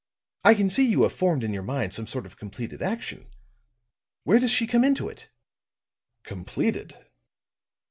[0.43, 3.27] I can see you have formed in your mind some sort of completed action.
[4.23, 5.29] Where does she come into it?"
[6.23, 6.95] "Completed!"